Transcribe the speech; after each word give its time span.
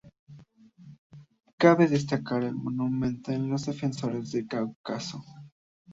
Cabe 1.59 1.87
destacar 1.87 2.43
el 2.43 2.55
monumento 2.55 3.31
a 3.31 3.35
los 3.37 3.67
defensores 3.67 4.31
del 4.31 4.47
Cáucaso. 4.47 5.23